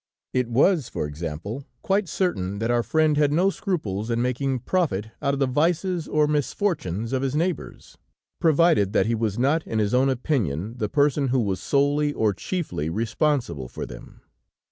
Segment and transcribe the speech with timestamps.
[0.33, 5.11] It was, for example, quite certain that our friend had no scruples in making profit
[5.21, 7.99] out of the vices or misfortunes of his neighbors,
[8.39, 12.33] provided that he was not in his own opinion, the person who was solely, or
[12.33, 14.21] chiefly responsible for them.